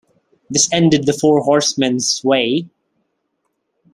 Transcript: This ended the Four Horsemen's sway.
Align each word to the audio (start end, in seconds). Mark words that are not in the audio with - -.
This 0.49 0.67
ended 0.73 1.05
the 1.05 1.13
Four 1.13 1.41
Horsemen's 1.43 2.07
sway. 2.09 2.67